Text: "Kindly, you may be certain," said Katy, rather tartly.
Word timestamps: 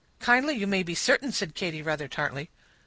"Kindly, 0.19 0.55
you 0.55 0.65
may 0.65 0.81
be 0.81 0.95
certain," 0.95 1.31
said 1.31 1.53
Katy, 1.53 1.83
rather 1.83 2.07
tartly. 2.07 2.49